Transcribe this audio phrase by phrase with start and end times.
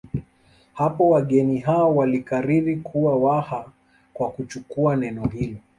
[0.73, 3.69] Hapo wageni hao walikariri kuwa Waha
[4.13, 5.57] kwa kuchukua neno hilo